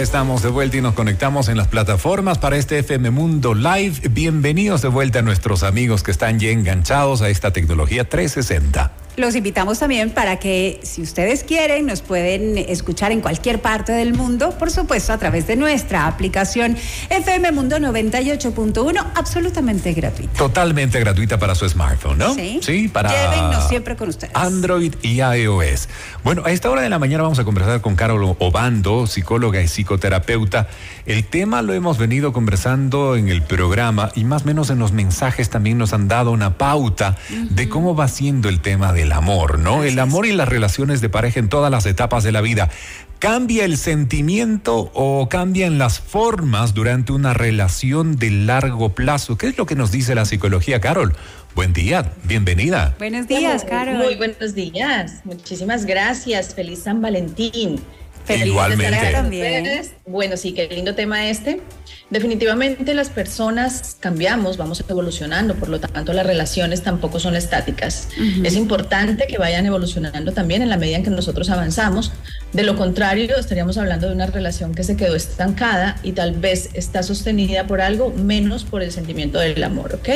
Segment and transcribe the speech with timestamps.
[0.00, 4.08] Estamos de vuelta y nos conectamos en las plataformas para este FM Mundo Live.
[4.10, 8.92] Bienvenidos de vuelta a nuestros amigos que están ya enganchados a esta tecnología 360.
[9.18, 14.14] Los invitamos también para que, si ustedes quieren, nos pueden escuchar en cualquier parte del
[14.14, 16.76] mundo, por supuesto, a través de nuestra aplicación
[17.10, 20.34] FM Mundo 98.1, absolutamente gratuita.
[20.34, 22.32] Totalmente gratuita para su smartphone, ¿no?
[22.32, 22.60] Sí.
[22.62, 23.10] Sí, para.
[23.10, 24.36] Llévennos siempre con ustedes.
[24.36, 25.88] Android y iOS.
[26.22, 29.66] Bueno, a esta hora de la mañana vamos a conversar con Carol Obando, psicóloga y
[29.66, 30.68] psicoterapeuta.
[31.06, 34.92] El tema lo hemos venido conversando en el programa y más o menos en los
[34.92, 37.16] mensajes también nos han dado una pauta
[37.50, 39.84] de cómo va siendo el tema del amor, ¿no?
[39.84, 42.70] El amor y las relaciones de pareja en todas las etapas de la vida.
[43.18, 49.36] ¿Cambia el sentimiento o cambian las formas durante una relación de largo plazo?
[49.36, 51.14] ¿Qué es lo que nos dice la psicología, Carol?
[51.56, 52.94] Buen día, bienvenida.
[52.98, 53.96] Buenos días, Carol.
[53.96, 55.22] Muy buenos días.
[55.24, 56.54] Muchísimas gracias.
[56.54, 57.80] Feliz San Valentín.
[58.28, 59.20] Feliz Igualmente.
[59.22, 59.92] ustedes.
[60.06, 61.62] Bueno, sí, qué lindo tema este.
[62.10, 68.08] Definitivamente las personas cambiamos, vamos evolucionando, por lo tanto las relaciones tampoco son estáticas.
[68.44, 72.12] Es importante que vayan evolucionando también en la medida en que nosotros avanzamos.
[72.52, 76.70] De lo contrario, estaríamos hablando de una relación que se quedó estancada y tal vez
[76.74, 80.08] está sostenida por algo menos por el sentimiento del amor, ¿ok?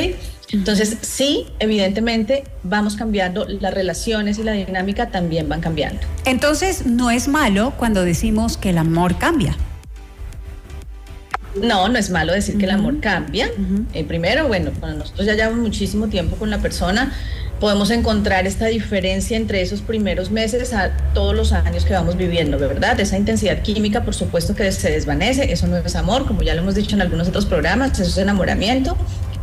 [0.51, 6.01] Entonces, sí, evidentemente vamos cambiando, las relaciones y la dinámica también van cambiando.
[6.25, 9.55] Entonces, no es malo cuando decimos que el amor cambia.
[11.61, 13.49] No, no es malo decir que el amor cambia.
[13.93, 17.13] Eh, primero, bueno, cuando nosotros ya llevamos muchísimo tiempo con la persona,
[17.59, 22.57] podemos encontrar esta diferencia entre esos primeros meses a todos los años que vamos viviendo,
[22.57, 22.99] ¿verdad?
[22.99, 26.61] Esa intensidad química, por supuesto que se desvanece, eso no es amor, como ya lo
[26.61, 28.97] hemos dicho en algunos otros programas, eso es enamoramiento.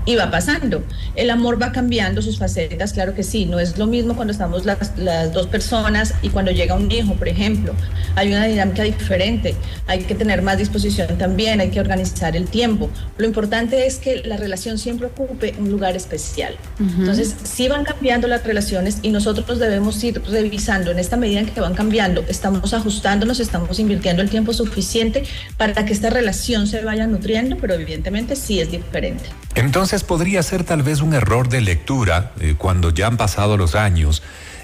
[0.06, 0.82] Y va pasando.
[1.14, 3.46] El amor va cambiando sus facetas, claro que sí.
[3.46, 7.14] No es lo mismo cuando estamos las, las dos personas y cuando llega un hijo,
[7.14, 7.74] por ejemplo.
[8.16, 9.54] Hay una dinámica diferente.
[9.86, 12.90] Hay que tener más disposición también, hay que organizar el tiempo.
[13.18, 16.56] Lo importante es que la relación siempre ocupe un lugar especial.
[16.78, 21.46] Entonces, sí van cambiando las relaciones y nosotros debemos ir revisando en esta medida en
[21.46, 22.24] que van cambiando.
[22.28, 25.24] Estamos ajustándonos, estamos invirtiendo el tiempo suficiente
[25.56, 29.24] para que esta relación se vaya nutriendo, pero evidentemente sí es diferente.
[29.60, 33.74] Entonces podría ser tal vez un error de lectura eh, cuando ya han pasado los
[33.74, 34.22] años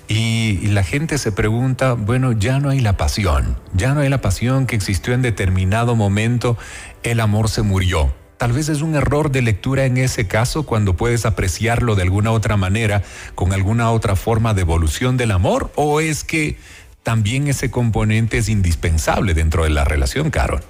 [0.08, 4.08] y, y la gente se pregunta, bueno, ya no hay la pasión, ya no hay
[4.08, 6.56] la pasión que existió en determinado momento,
[7.02, 8.14] el amor se murió.
[8.38, 12.30] Tal vez es un error de lectura en ese caso cuando puedes apreciarlo de alguna
[12.30, 13.02] otra manera,
[13.34, 16.56] con alguna otra forma de evolución del amor, o es que
[17.02, 20.62] también ese componente es indispensable dentro de la relación, Carol.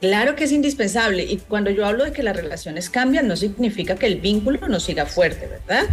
[0.00, 3.96] Claro que es indispensable y cuando yo hablo de que las relaciones cambian no significa
[3.96, 5.86] que el vínculo no siga fuerte, ¿verdad?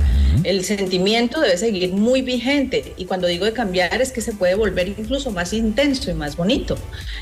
[0.43, 4.53] El sentimiento debe seguir muy vigente y cuando digo de cambiar es que se puede
[4.53, 6.77] volver incluso más intenso y más bonito.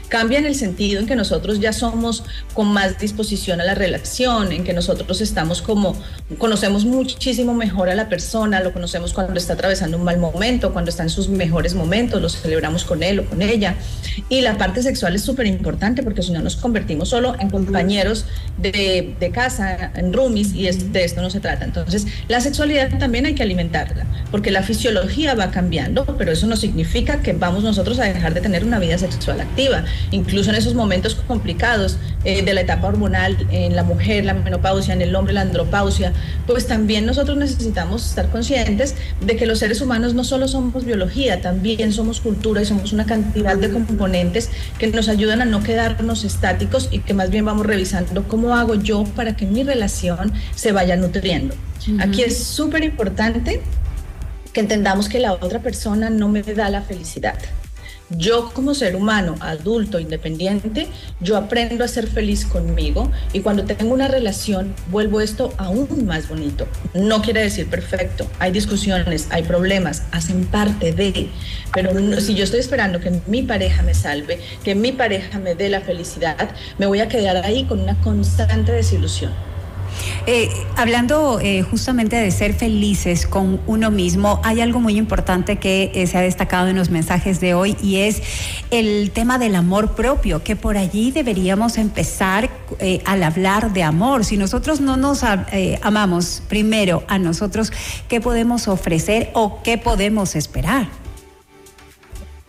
[0.10, 4.52] Cambia en el sentido en que nosotros ya somos con más disposición a la relación,
[4.52, 5.96] en que nosotros estamos como,
[6.38, 10.90] conocemos muchísimo mejor a la persona, lo conocemos cuando está atravesando un mal momento, cuando
[10.90, 13.76] está en sus mejores momentos, lo celebramos con él o con ella.
[14.28, 18.26] Y la parte sexual es súper importante porque si no nos convertimos solo en compañeros
[18.58, 21.66] de, de casa, en roomies, y es, de esto no se trata.
[21.66, 26.56] Entonces, la sexualidad también hay que alimentarla, porque la fisiología va cambiando, pero eso no
[26.56, 29.86] significa que vamos nosotros a dejar de tener una vida sexual activa.
[30.10, 34.96] Incluso en esos momentos complicados eh, de la etapa hormonal, en la mujer, la menopausia,
[34.96, 36.12] en el hombre, la andropausia,
[36.48, 41.40] pues también nosotros necesitamos estar conscientes de que los seres humanos no solo somos biología,
[41.40, 46.24] también somos cultura y somos una cantidad de componentes que nos ayudan a no quedarnos
[46.24, 50.72] estáticos y que más bien vamos revisando cómo hago yo para que mi relación se
[50.72, 51.56] vaya nutriendo.
[52.00, 53.62] Aquí es súper importante
[54.54, 57.36] que entendamos que la otra persona no me da la felicidad.
[58.10, 60.88] Yo como ser humano, adulto, independiente,
[61.20, 66.28] yo aprendo a ser feliz conmigo y cuando tengo una relación vuelvo esto aún más
[66.28, 66.68] bonito.
[66.94, 71.30] No quiere decir perfecto, hay discusiones, hay problemas, hacen parte de,
[71.74, 75.56] pero no- si yo estoy esperando que mi pareja me salve, que mi pareja me
[75.56, 79.32] dé la felicidad, me voy a quedar ahí con una constante desilusión.
[80.26, 85.92] Eh, hablando eh, justamente de ser felices con uno mismo, hay algo muy importante que
[85.94, 88.22] eh, se ha destacado en los mensajes de hoy y es
[88.72, 92.50] el tema del amor propio, que por allí deberíamos empezar
[93.06, 94.26] al hablar de amor.
[94.26, 95.24] Si nosotros no nos
[95.82, 97.72] amamos primero a nosotros,
[98.08, 100.88] ¿qué podemos ofrecer o qué podemos esperar?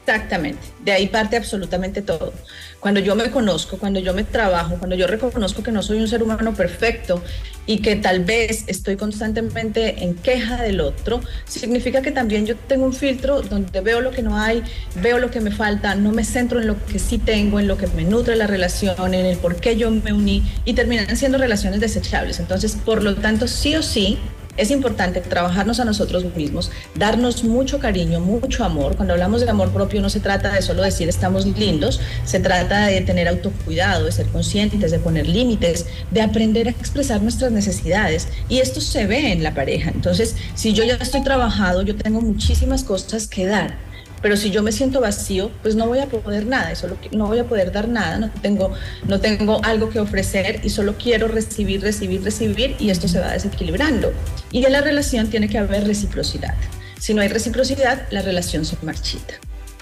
[0.06, 2.33] Exactamente, de ahí parte absolutamente todo.
[2.81, 6.09] Cuando yo me conozco, cuando yo me trabajo, cuando yo reconozco que no soy un
[6.09, 7.23] ser humano perfecto
[7.67, 12.85] y que tal vez estoy constantemente en queja del otro, significa que también yo tengo
[12.85, 14.63] un filtro donde veo lo que no hay,
[14.97, 17.79] veo lo que me falta, no me centro en lo que sí tengo, en lo
[17.79, 21.39] que me nutre la relación, en el por qué yo me uní y terminan siendo
[21.39, 22.39] relaciones desechables.
[22.39, 24.19] Entonces, por lo tanto, sí o sí,
[24.56, 28.97] es importante trabajarnos a nosotros mismos, darnos mucho cariño, mucho amor.
[28.97, 32.87] Cuando hablamos de amor propio no se trata de solo decir estamos lindos, se trata
[32.87, 38.29] de tener autocuidado, de ser conscientes, de poner límites, de aprender a expresar nuestras necesidades.
[38.49, 39.91] Y esto se ve en la pareja.
[39.91, 43.94] Entonces, si yo ya estoy trabajado, yo tengo muchísimas cosas que dar
[44.25, 47.41] pero si yo me siento vacío, pues no voy a poder nada, solo no voy
[47.41, 48.73] a poder dar nada, no tengo,
[49.06, 53.32] no tengo algo que ofrecer y solo quiero recibir, recibir, recibir y esto se va
[53.32, 54.15] desequilibrando.
[54.50, 56.55] Y en la relación tiene que haber reciprocidad.
[56.99, 59.35] Si no hay reciprocidad, la relación se marchita.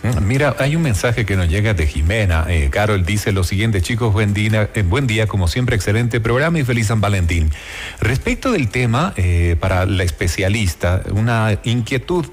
[0.03, 2.45] Mm, mira, hay un mensaje que nos llega de Jimena.
[2.49, 6.59] Eh, Carol dice lo siguiente, chicos, buen día, eh, buen día, como siempre, excelente programa
[6.59, 7.53] y feliz San Valentín.
[8.01, 12.27] Respecto del tema, eh, para la especialista, una inquietud,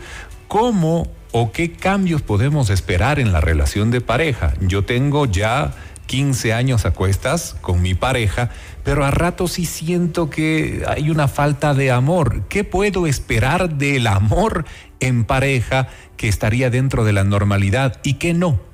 [0.48, 4.54] ¿cómo o qué cambios podemos esperar en la relación de pareja.
[4.62, 5.74] Yo tengo ya
[6.08, 8.50] 15 años a cuestas con mi pareja,
[8.84, 12.44] pero a rato sí siento que hay una falta de amor.
[12.50, 14.66] ¿Qué puedo esperar del amor
[15.00, 15.88] en pareja
[16.18, 18.69] que estaría dentro de la normalidad y qué no?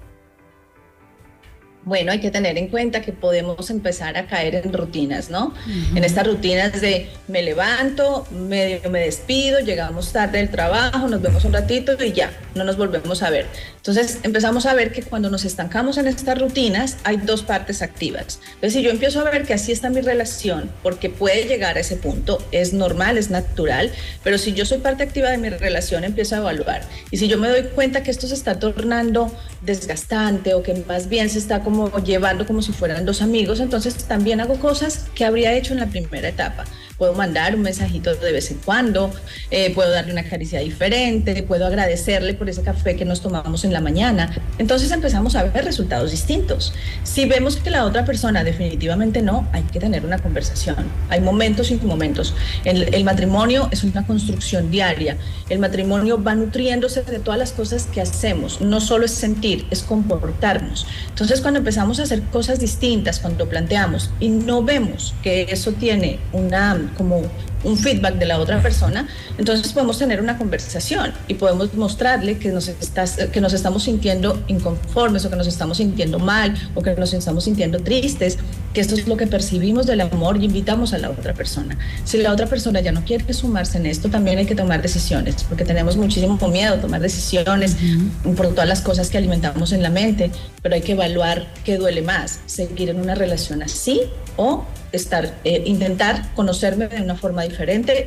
[1.86, 5.54] Bueno, hay que tener en cuenta que podemos empezar a caer en rutinas, ¿no?
[5.96, 11.46] En estas rutinas de me levanto, medio me despido, llegamos tarde del trabajo, nos vemos
[11.46, 13.46] un ratito y ya, no nos volvemos a ver.
[13.78, 18.40] Entonces empezamos a ver que cuando nos estancamos en estas rutinas hay dos partes activas.
[18.56, 21.82] Entonces si yo empiezo a ver que así está mi relación, porque puede llegar a
[21.82, 23.92] ese punto, es normal, es natural,
[24.24, 26.82] pero si yo soy parte activa de mi relación, empiezo a evaluar.
[27.12, 29.32] Y si yo me doy cuenta que esto se está tornando
[29.62, 33.96] desgastante o que más bien se está como llevando como si fueran dos amigos, entonces
[34.06, 36.66] también hago cosas que habría hecho en la primera etapa
[36.98, 39.12] puedo mandar un mensajito de vez en cuando,
[39.52, 43.74] eh, puedo darle una caricia diferente, puedo agradecerle por ese café que nos tomamos en
[43.74, 44.36] la mañana.
[44.58, 46.74] Entonces empezamos a ver resultados distintos.
[47.04, 50.78] Si vemos que la otra persona definitivamente no, hay que tener una conversación.
[51.10, 52.34] Hay momentos y momentos.
[52.64, 55.18] El, el matrimonio es una construcción diaria.
[55.50, 58.62] El matrimonio va nutriéndose de todas las cosas que hacemos.
[58.62, 60.88] No solo es sentir, es comportarnos.
[61.10, 66.20] Entonces cuando empezamos a hacer cosas distintas, cuando planteamos y no vemos que eso tiene
[66.32, 67.22] una como
[67.66, 69.08] un feedback de la otra persona,
[69.38, 72.72] entonces podemos tener una conversación y podemos mostrarle que nos,
[73.32, 77.44] que nos estamos sintiendo inconformes o que nos estamos sintiendo mal o que nos estamos
[77.44, 78.38] sintiendo tristes,
[78.74, 81.78] que esto es lo que percibimos del amor y invitamos a la otra persona.
[82.04, 85.44] Si la otra persona ya no quiere sumarse en esto, también hay que tomar decisiones,
[85.44, 87.78] porque tenemos muchísimo miedo a tomar decisiones
[88.36, 90.32] por todas las cosas que alimentamos en la mente,
[90.62, 94.02] pero hay que evaluar qué duele más, seguir en una relación así
[94.38, 97.55] o estar, eh, intentar conocerme de una forma diferente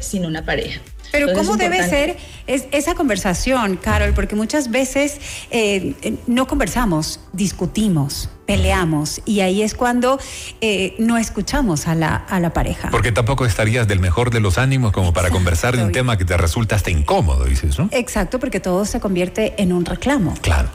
[0.00, 0.80] sin una pareja.
[1.10, 2.16] Pero ¿cómo debe ser
[2.46, 4.12] es, esa conversación, Carol?
[4.12, 5.18] Porque muchas veces
[5.50, 5.94] eh,
[6.26, 10.20] no conversamos, discutimos, peleamos y ahí es cuando
[10.60, 12.90] eh, no escuchamos a la, a la pareja.
[12.90, 16.24] Porque tampoco estarías del mejor de los ánimos como para conversar de un tema que
[16.24, 17.88] te resulta hasta incómodo, dices, ¿no?
[17.92, 20.34] Exacto, porque todo se convierte en un reclamo.
[20.42, 20.68] Claro.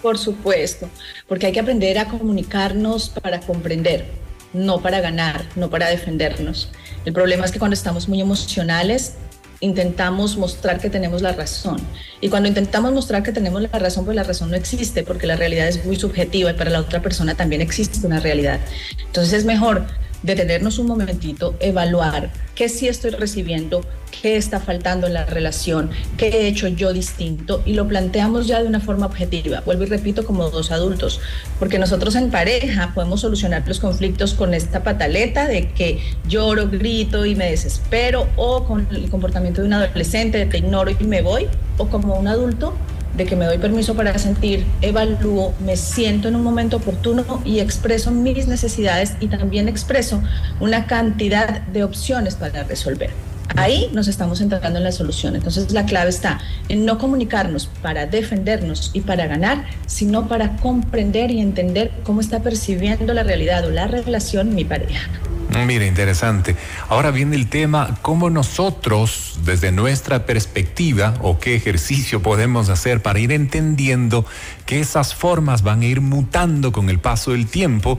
[0.00, 0.88] Por supuesto,
[1.26, 4.06] porque hay que aprender a comunicarnos para comprender
[4.52, 6.70] no para ganar, no para defendernos.
[7.08, 9.14] El problema es que cuando estamos muy emocionales,
[9.60, 11.78] intentamos mostrar que tenemos la razón.
[12.20, 15.34] Y cuando intentamos mostrar que tenemos la razón, pues la razón no existe, porque la
[15.34, 18.60] realidad es muy subjetiva y para la otra persona también existe una realidad.
[19.06, 19.86] Entonces es mejor
[20.22, 23.82] detenernos un momentito, evaluar qué sí estoy recibiendo,
[24.20, 28.60] qué está faltando en la relación, qué he hecho yo distinto y lo planteamos ya
[28.62, 29.60] de una forma objetiva.
[29.60, 31.20] Vuelvo y repito como dos adultos,
[31.58, 37.24] porque nosotros en pareja podemos solucionar los conflictos con esta pataleta de que lloro, grito
[37.24, 41.22] y me desespero o con el comportamiento de un adolescente de te ignoro y me
[41.22, 41.46] voy
[41.76, 42.74] o como un adulto
[43.18, 47.58] de que me doy permiso para sentir, evalúo, me siento en un momento oportuno y
[47.58, 50.22] expreso mis necesidades y también expreso
[50.60, 53.10] una cantidad de opciones para resolver.
[53.56, 55.34] Ahí nos estamos entrando en la solución.
[55.34, 61.30] Entonces la clave está en no comunicarnos para defendernos y para ganar, sino para comprender
[61.30, 65.10] y entender cómo está percibiendo la realidad o la relación mi pareja.
[65.50, 66.56] Mira, interesante.
[66.88, 73.18] Ahora viene el tema, cómo nosotros, desde nuestra perspectiva, o qué ejercicio podemos hacer para
[73.18, 74.26] ir entendiendo
[74.66, 77.98] que esas formas van a ir mutando con el paso del tiempo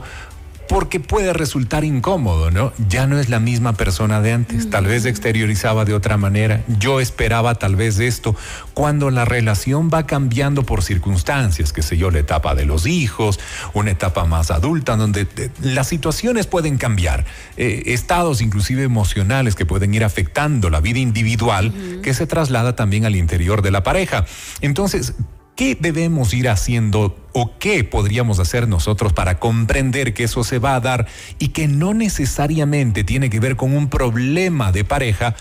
[0.70, 2.72] porque puede resultar incómodo, ¿no?
[2.88, 7.00] Ya no es la misma persona de antes, tal vez exteriorizaba de otra manera, yo
[7.00, 8.36] esperaba tal vez esto,
[8.72, 13.40] cuando la relación va cambiando por circunstancias, que sé yo, la etapa de los hijos,
[13.74, 17.24] una etapa más adulta, donde eh, las situaciones pueden cambiar,
[17.56, 23.06] eh, estados inclusive emocionales que pueden ir afectando la vida individual, que se traslada también
[23.06, 24.24] al interior de la pareja.
[24.60, 25.14] Entonces,
[25.60, 30.74] ¿Qué debemos ir haciendo o qué podríamos hacer nosotros para comprender que eso se va
[30.74, 31.06] a dar
[31.38, 35.36] y que no necesariamente tiene que ver con un problema de pareja,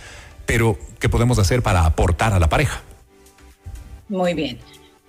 [0.46, 2.82] pero qué podemos hacer para aportar a la pareja?
[4.10, 4.58] Muy bien.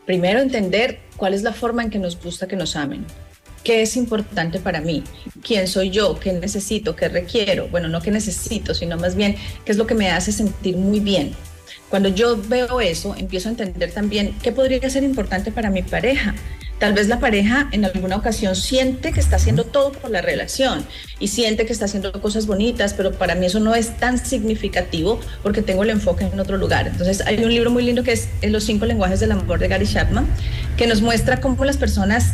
[0.06, 3.04] Primero entender cuál es la forma en que nos gusta que nos amen.
[3.64, 5.02] ¿Qué es importante para mí?
[5.42, 6.20] ¿Quién soy yo?
[6.20, 6.94] ¿Qué necesito?
[6.94, 7.66] ¿Qué requiero?
[7.66, 11.00] Bueno, no qué necesito, sino más bien qué es lo que me hace sentir muy
[11.00, 11.34] bien.
[11.90, 16.34] Cuando yo veo eso, empiezo a entender también qué podría ser importante para mi pareja.
[16.78, 20.86] Tal vez la pareja en alguna ocasión siente que está haciendo todo por la relación
[21.18, 25.20] y siente que está haciendo cosas bonitas, pero para mí eso no es tan significativo
[25.42, 26.86] porque tengo el enfoque en otro lugar.
[26.86, 29.86] Entonces hay un libro muy lindo que es Los cinco lenguajes del amor de Gary
[29.86, 30.26] Chapman,
[30.78, 32.32] que nos muestra cómo las personas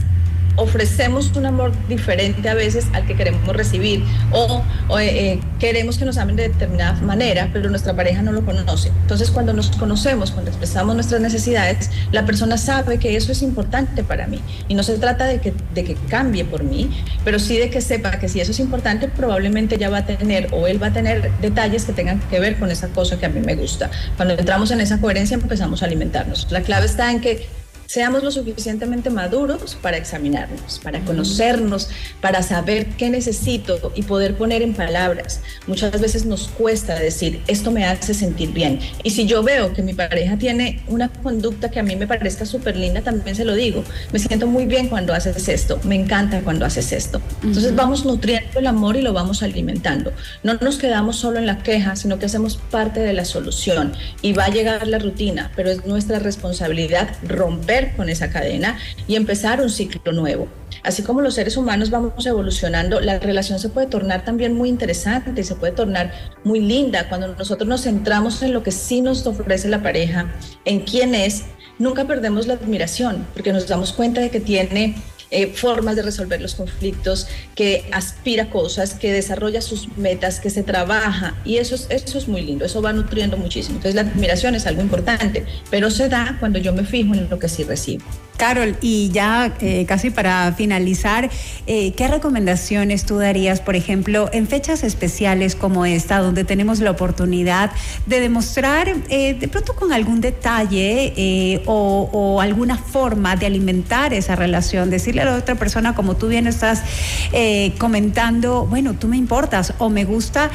[0.57, 4.63] ofrecemos un amor diferente a veces al que queremos recibir o,
[4.99, 8.91] eh, eh, queremos que nos amen de determinada manera, pero nuestra pareja no lo conoce.
[9.03, 14.03] Entonces cuando nos conocemos, cuando expresamos nuestras necesidades, la persona sabe que eso es importante
[14.03, 16.91] para mí y no se trata de que, de que cambie por mí,
[17.25, 20.49] pero sí de que sepa que si eso es importante, probablemente ya va a tener
[20.53, 23.29] o él va a tener detalles que tengan que ver con esa cosa que a
[23.29, 23.91] mí me gusta.
[24.17, 26.47] Cuando entramos en esa coherencia empezamos a alimentarnos.
[26.51, 27.47] La clave está en que
[27.87, 31.89] seamos lo suficientemente maduros para examinarnos, para conocernos,
[32.21, 35.41] para saber qué necesito y poder poner en palabras.
[35.67, 38.81] Muchas veces nos cuesta decir, esto me hace sentir bien.
[39.03, 42.45] Y si yo veo que mi pareja tiene una conducta que a mí me parezca
[42.45, 43.85] súper linda, también se lo digo.
[44.13, 47.21] Me siento muy bien cuando haces esto, me encanta cuando haces esto.
[47.43, 50.13] Entonces vamos nutriendo el amor y lo vamos alimentando.
[50.43, 53.93] No nos quedamos solo en la queja, sino que hacemos parte de la solución.
[54.23, 59.17] Y va a llegar la rutina, pero es nuestra responsabilidad romper con esa cadena y
[59.17, 60.49] empezar un ciclo nuevo.
[60.83, 65.41] Así como los seres humanos vamos evolucionando, la relación se puede tornar también muy interesante
[65.41, 66.13] y se puede tornar
[66.45, 70.33] muy linda cuando nosotros nos centramos en lo que sí nos ofrece la pareja,
[70.65, 71.45] en quién es.
[71.79, 74.97] Nunca perdemos la admiración porque nos damos cuenta de que tiene
[75.31, 80.63] eh, formas de resolver los conflictos, que aspira cosas, que desarrolla sus metas, que se
[80.63, 83.77] trabaja y eso es, eso es muy lindo, eso va nutriendo muchísimo.
[83.77, 87.39] Entonces la admiración es algo importante, pero se da cuando yo me fijo en lo
[87.39, 88.05] que sí recibo.
[88.37, 91.31] Carol, y ya eh, casi para finalizar,
[91.67, 96.91] eh, ¿qué recomendaciones tú darías, por ejemplo, en fechas especiales como esta, donde tenemos la
[96.91, 97.71] oportunidad
[98.07, 104.91] de demostrar eh, de pronto con algún detalle o, alguna forma de alimentar esa relación,
[104.91, 106.83] decirle a la otra persona, como tú bien estás
[107.79, 110.51] comentando, bueno, tú me importas o me gusta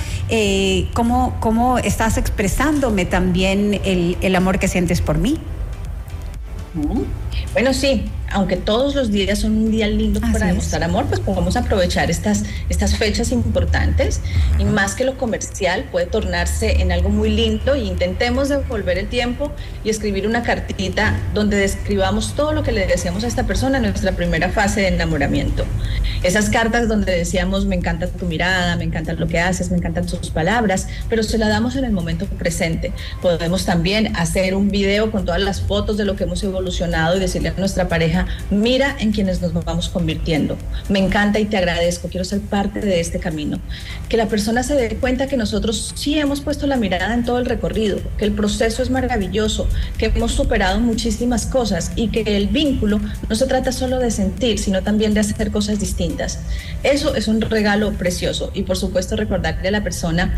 [0.94, 5.40] cómo, cómo estás expresándome también el, el amor que sientes por mí?
[7.54, 11.56] Bueno, sí, aunque todos los días son un día lindo para demostrar amor, pues podemos
[11.58, 14.22] aprovechar estas, estas fechas importantes
[14.58, 19.08] y más que lo comercial puede tornarse en algo muy lindo y intentemos devolver el
[19.08, 19.52] tiempo
[19.84, 23.84] y escribir una cartita donde describamos todo lo que le deseamos a esta persona en
[23.84, 25.66] nuestra primera fase de enamoramiento.
[26.24, 30.06] Esas cartas donde decíamos me encanta tu mirada, me encanta lo que haces, me encantan
[30.06, 32.94] tus palabras, pero se la damos en el momento presente.
[33.22, 37.20] Podemos también hacer un video con todas las fotos de lo que hemos evolucionado y
[37.22, 40.58] decirle a nuestra pareja mira en quienes nos vamos convirtiendo.
[40.90, 43.60] Me encanta y te agradezco, quiero ser parte de este camino.
[44.10, 47.40] Que la persona se dé cuenta que nosotros sí hemos puesto la mirada en todo
[47.40, 52.48] el recorrido, que el proceso es maravilloso, que hemos superado muchísimas cosas y que el
[52.48, 53.00] vínculo
[53.30, 56.40] no se trata solo de sentir, sino también de hacer cosas distintas.
[56.84, 60.34] Eso es un regalo precioso y por supuesto recordarle a la persona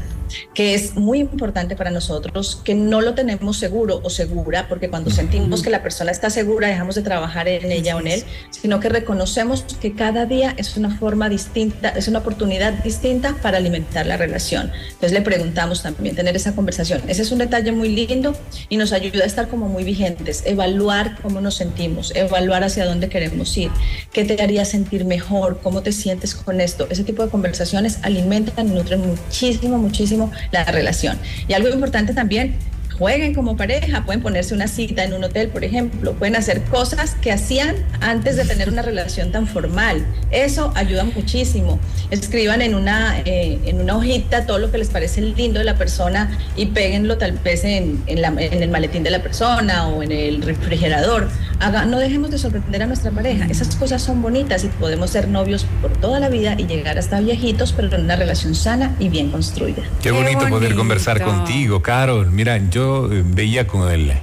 [0.54, 5.10] que es muy importante para nosotros, que no lo tenemos seguro o segura, porque cuando
[5.10, 8.80] sentimos que la persona está segura dejamos de trabajar en ella o en él, sino
[8.80, 14.06] que reconocemos que cada día es una forma distinta, es una oportunidad distinta para alimentar
[14.06, 14.72] la relación.
[14.86, 17.02] Entonces le preguntamos también, tener esa conversación.
[17.08, 18.36] Ese es un detalle muy lindo
[18.70, 23.10] y nos ayuda a estar como muy vigentes, evaluar cómo nos sentimos, evaluar hacia dónde
[23.10, 23.70] queremos ir,
[24.12, 26.88] qué te haría sentir mejor, cómo te sientes con esto.
[26.90, 31.18] Ese tipo de conversaciones alimentan nutren muchísimo, muchísimo la relación.
[31.48, 32.56] Y algo importante también,
[32.98, 37.16] jueguen como pareja, pueden ponerse una cita en un hotel, por ejemplo, pueden hacer cosas
[37.16, 40.06] que hacían antes de tener una relación tan formal.
[40.32, 41.80] Eso ayuda muchísimo.
[42.12, 45.78] Escriban en una, eh, en una hojita todo lo que les parece lindo de la
[45.78, 50.42] persona y péguenlo tal vez en, en, el maletín de la persona o en el
[50.42, 51.30] refrigerador.
[51.60, 53.46] Haga, no dejemos de sorprender a nuestra pareja.
[53.46, 57.20] Esas cosas son bonitas y podemos ser novios por toda la vida y llegar hasta
[57.20, 59.82] viejitos, pero en una relación sana y bien construida.
[60.02, 62.32] Qué bonito, poder conversar contigo, Carol.
[62.32, 64.14] Mira, yo eh, veía con el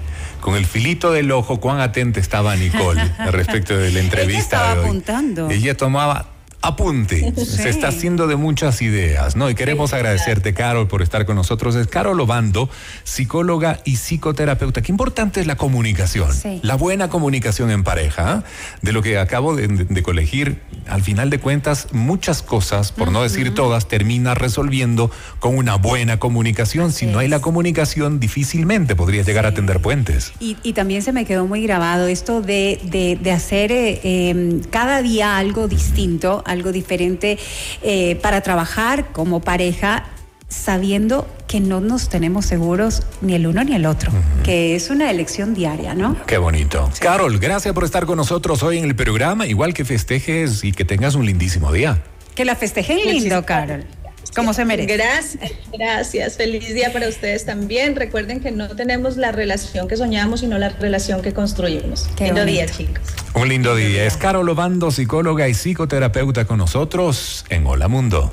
[0.41, 4.57] con el filito del ojo cuán atenta estaba Nicole respecto de la entrevista.
[4.57, 5.51] Ella estaba apuntando.
[5.51, 6.27] Ella tomaba
[6.63, 7.33] apunte.
[7.45, 9.49] Se está haciendo de muchas ideas, ¿no?
[9.49, 11.75] Y queremos agradecerte, Carol, por estar con nosotros.
[11.75, 12.69] Es Carol Obando,
[13.05, 14.83] psicóloga y psicoterapeuta.
[14.83, 16.31] Qué importante es la comunicación,
[16.63, 18.33] la buena comunicación en pareja.
[18.33, 18.45] ¿ah?
[18.83, 23.55] De lo que acabo de, colegir, al final de cuentas, muchas cosas, por no decir
[23.55, 26.93] todas, termina resolviendo con una buena comunicación.
[26.93, 30.33] si no hay la comunicación, difícilmente podrías llegar a tender puentes.
[30.41, 32.81] Y, también se me quedó muy grabado esto de,
[33.21, 37.39] de, hacer eh, em, cada día algo distinto algo diferente
[37.83, 40.05] eh, para trabajar como pareja
[40.49, 45.11] sabiendo que no nos tenemos seguros ni el uno ni el otro, que es una
[45.11, 46.17] elección diaria, ¿no?
[46.27, 46.91] Qué bonito.
[46.99, 50.85] Carol, gracias por estar con nosotros hoy en el programa, igual que festejes y que
[50.85, 52.03] tengas un lindísimo día.
[52.35, 53.85] Que la festejen lindo, Carol.
[54.35, 54.97] Como se merece.
[54.97, 56.37] Gracias, gracias.
[56.37, 57.97] Feliz día para ustedes también.
[57.97, 62.09] Recuerden que no tenemos la relación que soñamos, sino la relación que construimos.
[62.19, 63.03] lindo día, chicos.
[63.35, 64.05] Un lindo día.
[64.05, 68.33] Es Carol Obando, psicóloga y psicoterapeuta con nosotros en Hola Mundo.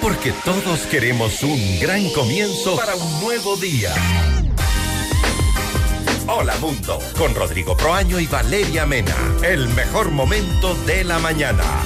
[0.00, 3.92] Porque todos queremos un gran comienzo para un nuevo día.
[6.28, 9.16] Hola Mundo, con Rodrigo Proaño y Valeria Mena.
[9.42, 11.82] El mejor momento de la mañana